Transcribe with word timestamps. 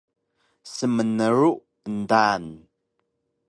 Smnru 0.75 1.51
endaan 1.87 2.45